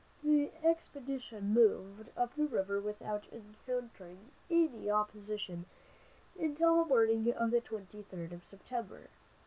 The 0.23 0.49
expedition 0.63 1.53
moved 1.53 2.09
up 2.17 2.33
the 2.33 2.47
river 2.47 2.81
without 2.81 3.27
encountering 3.31 4.31
any 4.49 4.89
opposition 4.89 5.65
until 6.39 6.77
the 6.81 6.89
morning 6.89 7.31
of 7.35 7.51
the 7.51 7.61
twenty 7.61 8.01
third 8.01 8.33
of 8.33 8.43
September. 8.43 9.11